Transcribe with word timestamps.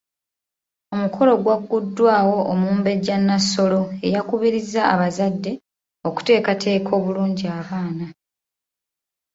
Omukolo 0.93 1.31
gwagguddwawo 1.43 2.37
Omumbejja 2.53 3.15
Nassolo 3.27 3.81
eyakubirizza 4.07 4.81
abazadde 4.93 5.51
okuteekateeka 6.07 6.91
obulungi 6.99 7.45
abaana. 7.59 8.07